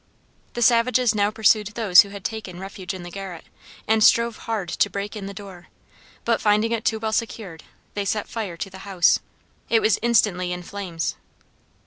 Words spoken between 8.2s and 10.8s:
fire to the house. It was instantly in